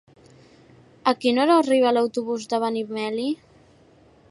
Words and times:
A 1.11 1.13
quina 1.25 1.43
hora 1.43 1.59
arriba 1.65 1.93
l'autobús 1.97 2.49
de 2.55 2.61
Benimeli? 2.65 3.29